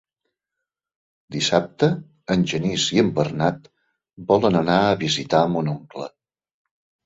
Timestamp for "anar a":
4.65-4.99